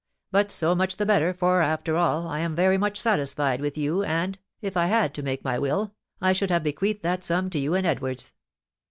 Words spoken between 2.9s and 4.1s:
satisfied with you,